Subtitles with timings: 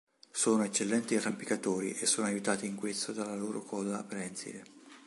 [0.31, 4.63] Sono eccellenti arrampicatori e sono aiutati in questo dalla loro coda prensile.